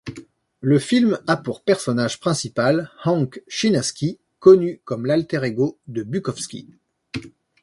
Le 0.61 0.79
film 0.79 1.19
a 1.27 1.37
pour 1.37 1.61
personnage 1.63 2.19
principal 2.19 2.89
Hank 3.03 3.43
Chinaski, 3.47 4.17
connu 4.39 4.81
comme 4.83 5.05
l'alter 5.05 5.43
égo 5.45 5.77
de 5.85 6.01
Bukowski. 6.01 6.69